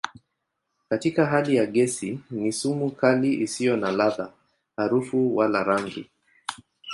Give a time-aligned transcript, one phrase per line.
[0.89, 4.33] Katika hali ya gesi ni sumu kali isiyo na ladha,
[4.75, 6.09] harufu wala rangi.